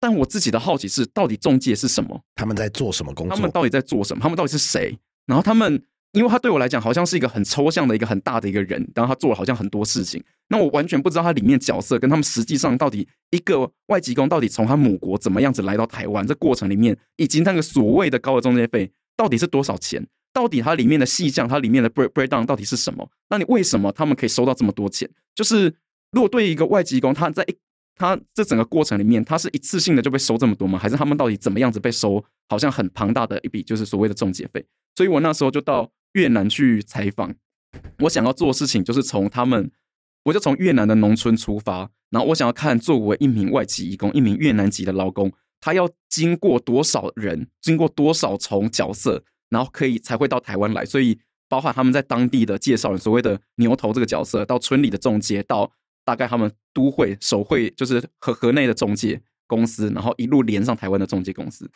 [0.00, 2.20] 但我自己的好奇是，到底中介是什么？
[2.34, 3.36] 他们在做什么工作？
[3.36, 4.22] 他们到底在做什么？
[4.22, 4.98] 他们到底是谁？
[5.26, 20.06] 然后他们，因为他对我来讲好像是一个很抽象的一个很大的一个人，然后他做了好像很多事情，那我完全不知道他里面角色跟他们实际上到底一个外籍工到底从他母国怎么样子来到台湾，这过程里面以及那个所谓的高额中介费到底是多少钱？
[20.38, 23.10] 到底它里面的细项，它里面的 break breakdown 到底是什么？
[23.28, 25.10] 那你为什么他们可以收到这么多钱？
[25.34, 25.74] 就是
[26.12, 27.44] 如果对于一个外籍工，他在
[27.96, 30.78] 他这整个过程里面，他是一次性的就被收这么多吗？
[30.78, 32.24] 还是他们到底怎么样子被收？
[32.48, 34.64] 好像很庞大的一笔，就是所谓的中介费。
[34.94, 37.34] 所以我那时候就到越南去采访，
[37.98, 39.68] 我想要做的事情就是从他们，
[40.22, 49.24] 我就从越南的农村出发，然后我想要看作为一名外籍义工，一名越南籍的劳工，他要经过多少人，经过多少重角色。
[49.50, 55.72] 然后可以才会到台湾来，所以包括他们在当地的介绍人，所谓的牛头这个角色，到村里的中介，到
[56.04, 61.70] 大概他们都会手会就是河河内的中介公司，然后一路连上台湾的中介公司。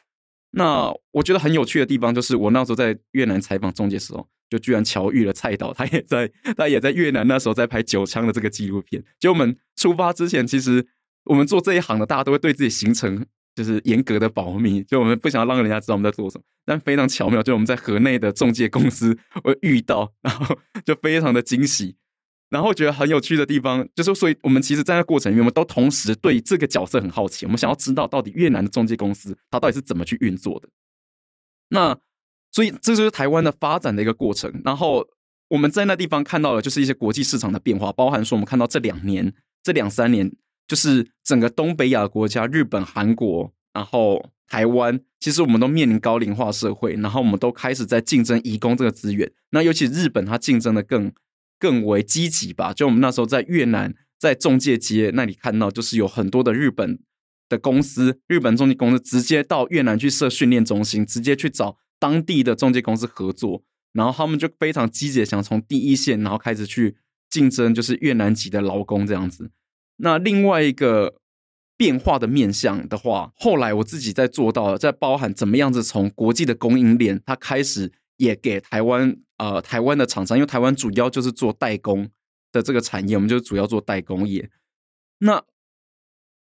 [0.51, 9.03] 那我觉得很有趣的地方就是，我那时候在越南采访中介的时候，就居然巧遇了蔡导，他也在 他也在越南那时候在拍九枪的这个纪录片。
[9.19, 10.87] 就我们出发之前，其实
[11.25, 13.25] 我们做这一行的，大家都会对自己行程
[13.55, 16.45] 就是严格的保密，就我们不想要让人家知道我们在做什么。
[16.65, 21.97] 但非常巧妙，就我们在河内的中介公司我遇到，然后就非常的惊喜。
[22.51, 30.69] 然后觉得很有趣的地方，就是所以我们其实在那过程里面，我们都同时对这个角色很好奇，我们想要知道到底越南的中介公司它到底是怎么去运作的。
[31.71, 31.99] 那
[32.51, 34.61] 所以这就是台湾的发展的一个过程。
[34.63, 35.07] 然后
[35.49, 40.31] 我们在那地方看到的就是一些国际市场的变化，包含说我们看到这两年、这两三年，
[40.73, 49.31] 就是整个东北亚国家，日本、韩国，然后台湾，其实我们都面临高龄化社会，然后我们都开始在竞争移工这个资源。
[49.51, 51.13] 那尤其日本，它竞争的更。
[51.59, 56.99] 更为积极吧，就我们那时候在越南，在中介街那里看到，就是有很多的日本
[57.49, 66.97] 的公司，日本中介公司直接到越南去设训练中心，直接去找当地的中介公司合作，然后他们就非常积极的，想从第一线，然后开始去
[67.31, 69.53] 竞争，就是越南籍的劳工这样子。
[69.97, 71.15] 那另外一个
[71.77, 79.17] 变化的面向的话，后来我自己在做到，在包含怎么样子从国际的供应链，它开始也给台湾。
[79.39, 82.09] 呃，台湾的厂商，因为台湾主要就是做代工
[82.53, 84.49] 的这个产业，我们就主要做代工业。
[85.19, 85.43] 那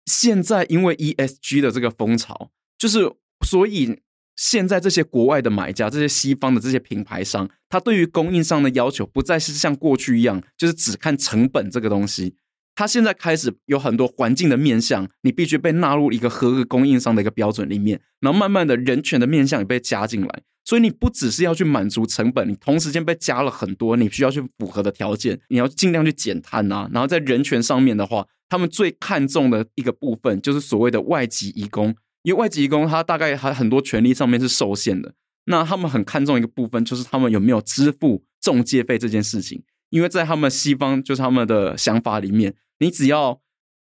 [0.04, 3.10] 现在因为 ESG 的这个风潮，就是
[3.46, 3.98] 所以
[4.36, 12.36] 现在这些国外的买家，这些西方的这些品牌商，他对于供应商的要求不再是像过去一样，就是只看成本这个东西。
[12.82, 20.42] 他现在开始有很多环境的面向，你必须被纳入一个合格供应商的一个标准里面，然后慢慢的人权的面向也被加进来。
[20.64, 26.90] 所以你不只是要去满足成本，你同时间被加了很多你需要去符合的条件，你要尽量去减碳啊。
[26.92, 35.14] 然后在人权上面的话，他们最看重的一个部分就是所谓的外籍移工，因为外籍移工他大概还很多权利上面是受限的。
[35.44, 43.40] 那他们很看重一个部分，就是他们有没有支付中介费这件事情，因为在他们西方就是他们的想法里面，你只要。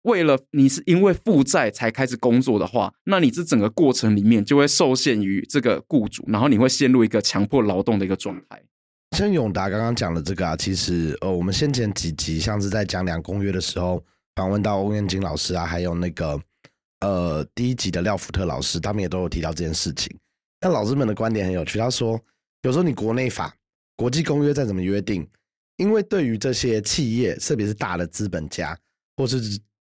[0.04, 8.62] 为了你是因为负债才开始工作的话，那你这整个过程里面就会受限于这个雇主，然后你会陷入一个强迫劳动的一个状态。
[9.16, 14.04] 像永达刚刚讲的这个啊，其实呃，我们先前几集像是在讲两公约的时候，
[14.36, 16.38] 访问到欧彦金老师啊，还有那个
[17.00, 20.14] 呃第一集的廖福特老师，他们也都有提到这件事情。
[20.60, 22.20] 但老师们的观点很有趣，他说
[22.64, 23.56] 有时候你国内法、
[23.96, 25.26] 国际公约再怎么约定，
[25.78, 28.78] 因为对于这些企业，特别是大的资本家
[29.18, 29.42] 或是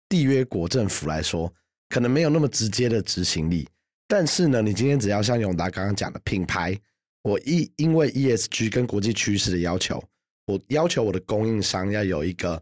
[0.09, 1.53] 缔约国政府来说，
[1.89, 3.69] 可能没有那么直接的执行力。
[4.07, 6.79] 但是呢，你今天只要像永达刚刚讲的品牌，
[7.23, 10.03] 我一因为 ESG 跟国际趋势的要求，
[10.47, 12.61] 我要求我的供应商要有一个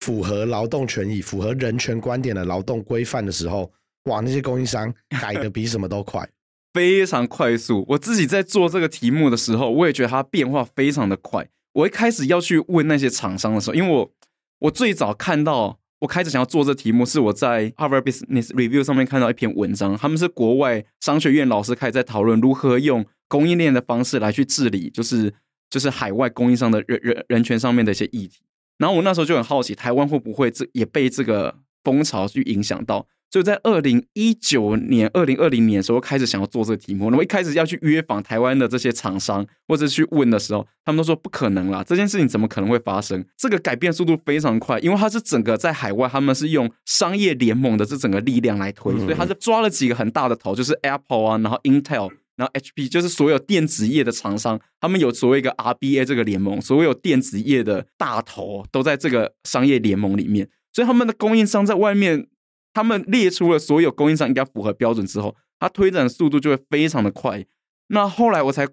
[0.00, 3.70] 符合劳动权益、符合人权观点的劳动规范的时候，
[4.04, 6.26] 哇，那些供应商改的比什么都快，
[6.72, 7.84] 非常快速。
[7.88, 11.48] 我自己在做这个题目的时候，我也觉得它变化非常的快。
[11.76, 14.12] 我一开始要去问那些厂商的时候，因为我
[14.60, 15.78] 我最早看到。
[16.00, 25.32] 我开始想要做这题目，是我在 Harvard Business Review 上面看到一篇文章，他们是国外商学院老师开始在讨论如何用供应链的方式来去治理，就是
[25.70, 28.42] 就是海外供应商的人人人权上面的一些议题。
[28.76, 33.06] 然后我那时候就很好奇，台湾会不会这也被这个风潮去影响到？
[33.28, 37.10] 就在二零一九年、二零二零年的时候，开始想要做这个题目。
[37.10, 43.24] 那么一开始要去约访台湾的这些厂商，或者去问的时候，他们都说不可能啦，这件事情怎么可能会发生？
[43.36, 62.28] 这个改变速度非常快，因为它是整个在海外，他们是用商业联盟的这整个力量来推，所以他是抓了几个很大的头，就是 Apple 啊，然后 Intel，然后 HP，就是所有电子业的厂商，他们有所谓一个 RBA 这个联盟，所有电子业的大头都在这个商业联盟里面，所以他们的供应商在外面。
[62.76, 67.42] 他们列出了所有供应商应该符合标准之后，它推展速度就会非常的快。
[67.86, 68.68] 那后来我才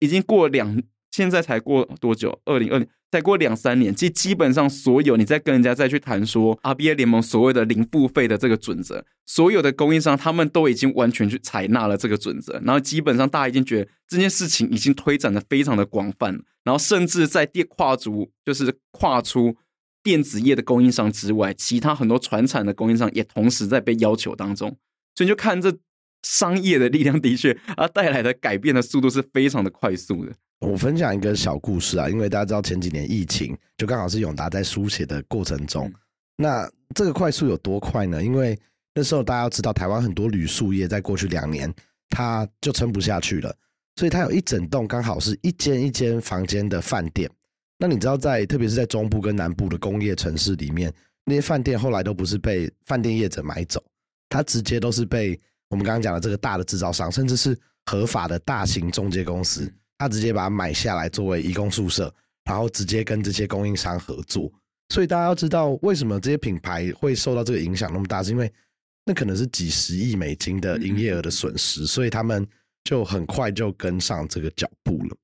[0.00, 2.38] 已经过两，现在才过多久？
[2.44, 19.56] 二零二零，再过两三年，基基本上所有你在跟人家再去谈说 RBA 联盟所谓的零付费的这个准则，所有的供应商他们都已经完全去采纳了这个准则，然后基本上大家已经觉得这件事情已经推展的非常的广泛，然后甚至在电跨足就是跨出。
[20.06, 24.68] 电子业的供应商之外，其他很多传产的供应商也同时在被要求当中，
[25.16, 25.76] 所以你就看这
[26.22, 30.32] 商业的力量的确啊带来的改变的速度是非常的快速的。
[30.60, 35.92] 我分享一个小故事啊，因为大家知道前几年疫情，就刚好是永达在书写的过程中，
[36.36, 38.22] 那这个快速有多快呢？
[38.22, 38.56] 因为
[38.94, 41.74] 那时候大家要知道，台湾很多铝塑业在过去两年
[42.10, 43.52] 它就撑不下去了，
[43.96, 47.28] 所以它有一整栋刚好是一间一间房间的饭店。
[47.78, 50.92] 那你知道，在特别是在中部跟南部的工业城市里面，
[51.24, 53.82] 那些饭店后来都不是被饭店业者买走，
[54.28, 62.12] 它直接都是被我们刚刚讲的这个大的制造商，甚至是合法的大型中介公司，他直接把它买下来作为移工宿舍，
[62.44, 64.50] 然后直接跟这些供应商合作。
[64.88, 68.50] 所以大家要知道，为什么这些品牌会受到这个影响那么大，是因为
[69.04, 72.46] 那可能是几十亿美金的营业额的损失，所以他们
[72.84, 75.16] 就很快就跟上这个脚步了。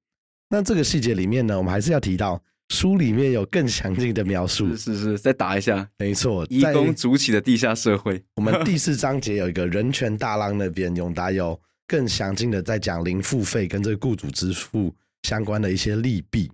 [0.52, 2.38] 那这个细节里面呢，我们还是要提到
[2.68, 4.68] 书里面有更详尽的描述。
[4.76, 8.22] 是是是，再打一下，没错，义工组起的地下社会。
[8.36, 16.52] 我们第四章节有一个人权大浪那边，永达有更详尽的在讲零付费跟这个雇主支付相关的一些利弊。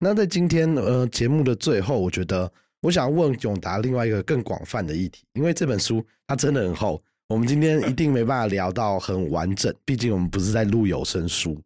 [0.00, 11.56] 那在今天呃节目的最后，我觉得我想问永达另外一个更广泛的议题，因为这本书它真的很厚，我们今天一定没办法聊到很完整，毕竟我们不是在录有声书。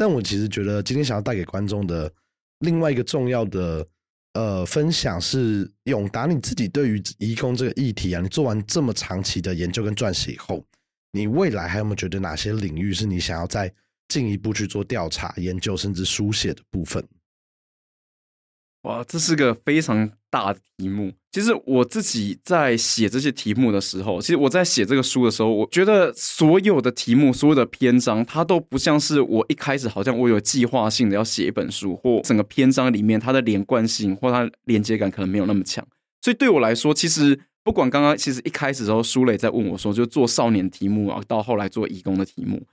[0.00, 2.10] 但我其实觉得今天想要带给观众的
[2.60, 3.86] 另外一个重要的
[4.32, 10.64] 呃分享是，永达你自己对于移工这个议题啊，你做完这么长期的研究跟撰写以后，
[11.12, 13.70] 你未来还有没有觉得哪些领域是你想要再
[14.08, 17.06] 进一步去做调查、研究甚至书写的部分？
[18.84, 21.12] 哇，这是个非常大的题目。
[21.32, 35.86] 其实我自己在写这些题目的时候，其实我在写这个书的时候，我觉得所有的题目、所有的篇章，它都不像是我一开始好像我有计划性的要写一本书，或整个篇章里面它的连贯性或它连接感可能没有那么强。
[36.20, 42.66] 所以对我来说，其实不管刚刚其实一开始时候，苏磊在问我说，就做少年题目啊，到后来做义工的题目，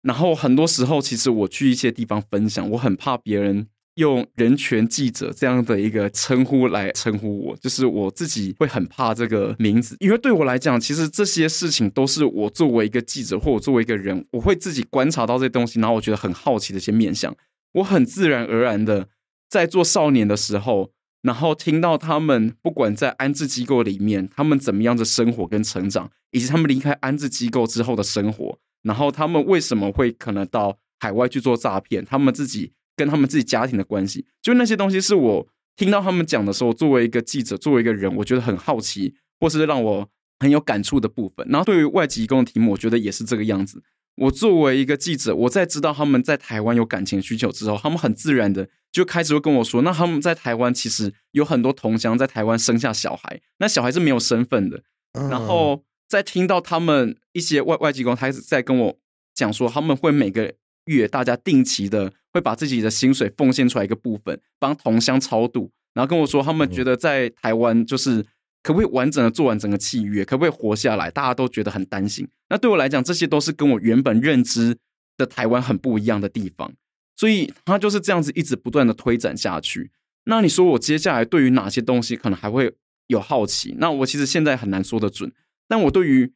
[0.00, 3.66] 然后很多时候其实我去一些地方分享，我很怕别人。
[3.96, 17.36] 用人权记者这样的一个称呼来称呼我，就是我自己会很怕这个名字，因为对我来讲，其实这些事情都是我作为一个记者，或我作为一个人，我会自己观察到这些东西，然后我觉得很好奇的一些面向，
[17.74, 19.08] 我很自然而然的
[19.50, 20.90] 在做少年的时候，
[21.20, 32.72] 然后听到他们不管在安置机构里面，他们怎么样的生活跟成长，以及他们离开安置机构之后的生活，然后他们为什么会可能到海外去做诈骗，他们自己。
[32.96, 40.08] 跟他们自己家庭的关系，就那些东西是我听到他们讲的时候，作为一个记者，作为一个人，我觉得很好奇，或是让我
[40.40, 41.46] 很有感触的部分。
[41.48, 43.82] 然后对于外籍工的题目，我觉得也是这个样子。
[44.16, 54.82] 我作为一个记者，我在知道他们在台湾有感情需求之后，他们很自然的就开始会跟我说，那他们在台湾其实有很多同乡在台湾生下小孩，那小孩是没有身份的。
[55.30, 58.98] 然后在听到他们一些外外籍工，他在跟我
[59.34, 60.54] 讲说，他们会每个。
[60.86, 68.22] 月大家定期的会把自己的薪水奉献出来一个部分，帮同乡超度，然后跟我说他们觉得在台湾就是
[68.62, 71.10] 可不可以完整的做完整个契约，可不可以活下来？
[71.10, 72.28] 大家都觉得很担心。
[72.48, 74.76] 那对我来讲，这些都是跟我原本认知
[75.16, 76.72] 的台湾很不一样的地方，
[77.16, 79.90] 所以他就是这样子一直不断的推展下去。
[80.24, 82.74] 那你说我接下来对于哪些东西可能还会
[83.06, 83.74] 有好奇？
[83.78, 85.32] 那我其实现在很难说得准，
[85.68, 86.32] 但我对于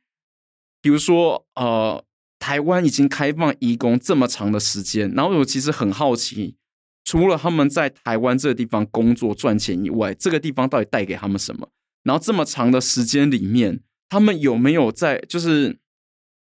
[0.80, 2.04] 比如说呃。
[2.38, 6.56] 台湾已经开放移工这么长的时间，然后我其实很好奇，
[7.02, 11.68] 除了他们在台湾这个地方工作赚钱以外，这个地方到底带给他们什么？
[12.04, 15.18] 然后这么长的时间里面，他们有没有在？
[15.20, 15.78] 就是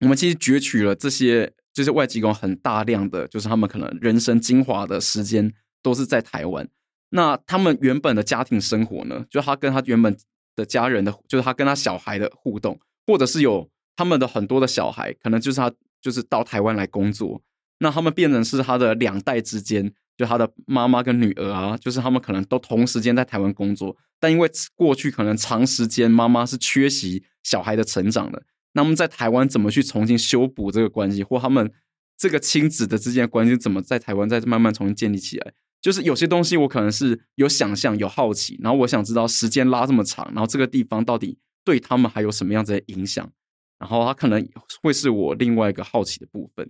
[0.02, 5.54] 我们其实攫取了这些，就是外籍工很大量的，就是他们可能人生精华的时间
[5.84, 6.68] 都是在台湾。
[7.12, 9.24] 那他们原本的家庭生活呢？
[9.30, 10.18] 就他跟他原本
[10.56, 13.70] 的家人的，就是他跟他小孩的互动，或者是有。
[13.98, 15.70] 他们的很多的小孩，可能就是他，
[16.00, 17.42] 就是到台湾来工作，
[17.80, 28.44] 那他们变成是他的两代之间，就他的妈妈跟女儿啊，就是他们可能都同时间在台湾工作，但因为过去可能长时间妈妈是缺席小孩的成长的，
[28.74, 31.72] 那么在台湾怎么去重新修补这个关系，或他们
[32.16, 35.54] 这个亲子的之间关系怎么在台湾再慢慢重新建立起来？
[35.82, 43.32] 就是有些东西我可能是有想象、有好奇，然后我想知道时间拉这么长，然后这个地方到底对他们还有什么样子的影响？
[43.80, 44.48] 然后他可能
[44.82, 46.68] 会是我另外一个好奇的部分。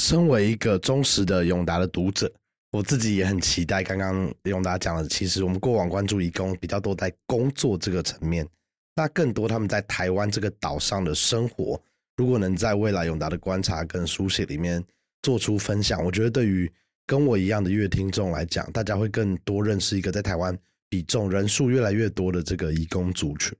[0.00, 2.32] 身为一个忠实的永达的读者，
[2.70, 3.82] 我自己也很期待。
[3.82, 8.48] 刚刚永达讲的，其实我们过往关注义工比较多在工作这个层面，
[8.94, 11.78] 那更多他们在台湾这个岛上的生活，
[12.16, 14.82] 如果能在未来永达的观察跟书写里面
[15.22, 16.70] 做出分享，我觉得对于
[17.06, 20.56] 跟我一样的乐听众来讲，大家会更多认识一个在台湾
[20.88, 23.54] 比重人数越来越多的这个义工族群。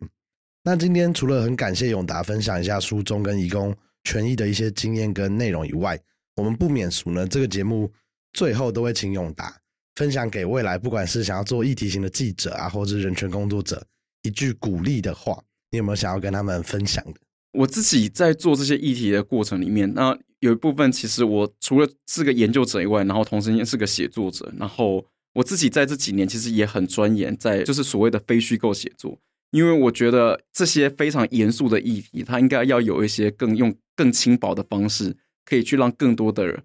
[0.63, 5.99] 那今天除了很感谢永达分享一下书中跟义工权益的一些经验跟内容以外，
[6.37, 7.91] 我们不免俗呢，这个节目
[8.35, 9.57] 最后都会请永达
[9.95, 13.83] 分享给未来不管是想要做议题型的记者啊，或者是人权工作者
[14.23, 17.15] 一句鼓励的话，你有没有想要跟他们分享的？
[17.53, 25.03] 我自己在做这些议题的过程里面，那有一部分其实我除了是个研究者以外，然后同时也是个写作者，然后
[25.33, 29.19] 我自己在这几年其实也很钻研在就是所谓的非虚构写作。
[29.51, 36.65] 因为我觉得这些非常严肃的议题，它应该要有一些更用更轻薄的方式，可以去让更多的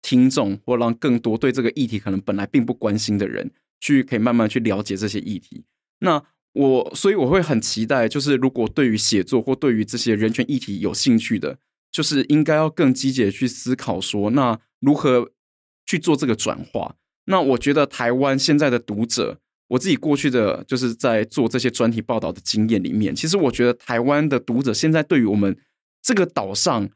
[0.00, 3.50] 听众，或让更多对这个议题可能本来并不关心的人，
[3.80, 5.64] 去可以慢慢去了解这些议题。
[5.98, 6.22] 那
[6.52, 11.58] 我所以我会很期待，就是如果对于写作或对于这些人权议题有兴趣的，
[11.92, 15.32] 就是应该要更积极的去思考说，那如何
[15.86, 16.96] 去做这个转化？
[17.26, 25.56] 那我觉得台湾现在的读者，我自己过去的就是在做这些专题报道的经验里面，其实我觉得台湾的读者现在对于我们
[26.02, 26.90] 这个岛上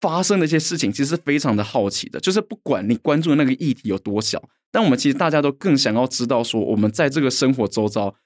[0.00, 2.18] 发生的一些事情，其实是非常的好奇的。
[2.20, 8.16] 就是不管你关注的那个议题有多小，但我们其实大家都更想要知道说，我们在这个生活周遭。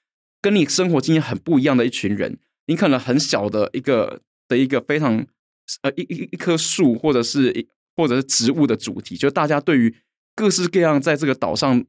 [0.43, 5.27] 跟你生活经验很不一样的一群人，你可能很小的一个的一个非常
[5.81, 9.97] 呃一一一棵树，或者是一或者是植物的主题，就大家对于
[10.37, 11.83] 各式各样在这个岛上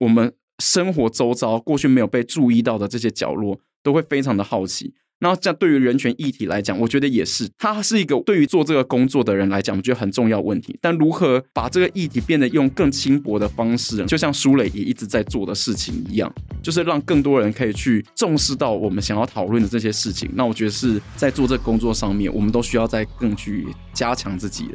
[0.00, 4.94] 我们生活周遭过去没有被注意到的这些角落，都会非常的好奇。
[5.20, 10.76] 那这样对于人权议题来讲，我觉得也是，它是一个对于做这个工作的人来讲，我觉得很重要问题。
[10.80, 20.28] 但如何把这个议题变得用更轻薄的方式，就像舒磊也一直在做的事情一样，就是让更多人可以去重视到我们想要讨论的这些事情。
[20.34, 24.70] 那我觉得是在做这个工作上面，我们都需要再更去加强自己。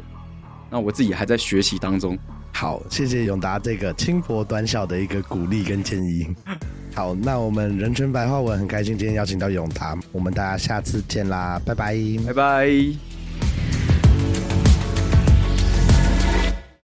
[0.70, 2.18] 那我自己还在学习当中。
[2.60, 6.26] 好，谢谢永达这个轻薄短小的一个鼓励跟建议。
[6.92, 11.94] 好，那我们人群白话文很开心今天邀请到永达，我们大家下次见啦，拜拜，
[12.26, 13.17] 拜拜。